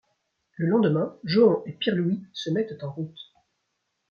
[0.55, 3.19] Le lendemain, Johan et Pirlouit se mettent en route.